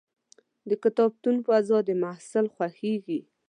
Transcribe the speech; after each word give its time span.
د 0.69 0.71
کتابتون 0.83 1.35
فضا 1.47 1.77
د 1.87 1.89
محصل 2.03 2.45
خوښېږي. 2.55 3.19